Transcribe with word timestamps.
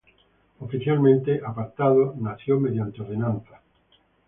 Oficialmente, 0.61 1.39
Apartadó 1.45 2.15
nació 2.17 2.59
mediante 2.59 3.03
ordenanza 3.03 3.51
No. 3.51 3.59